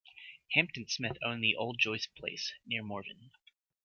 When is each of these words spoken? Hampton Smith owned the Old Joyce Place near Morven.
Hampton 0.53 0.87
Smith 0.87 1.15
owned 1.23 1.43
the 1.43 1.55
Old 1.55 1.77
Joyce 1.77 2.07
Place 2.07 2.51
near 2.65 2.81
Morven. 2.81 3.29